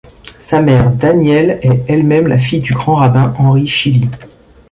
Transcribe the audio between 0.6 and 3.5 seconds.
mère Danielle est elle-même la fille du Grand rabbin